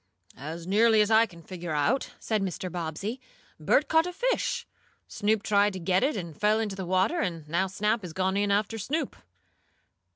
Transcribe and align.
"As 0.37 0.65
nearly 0.65 0.99
as 1.01 1.11
I 1.11 1.27
can 1.27 1.43
figure 1.43 1.73
out," 1.75 2.09
said 2.19 2.41
Mr. 2.41 2.71
Bobbsey, 2.71 3.19
"Bert 3.59 3.87
caught 3.87 4.07
a 4.07 4.13
fish, 4.13 4.65
Snoop 5.07 5.43
tried 5.43 5.73
to 5.73 5.79
get 5.79 6.01
it 6.01 6.17
and 6.17 6.35
fell 6.35 6.59
into 6.59 6.75
the 6.75 6.87
water, 6.87 7.19
and 7.19 7.47
now 7.47 7.67
Snap 7.67 8.01
has 8.01 8.11
gone 8.11 8.35
in 8.35 8.49
after 8.49 8.79
Snoop." 8.79 9.15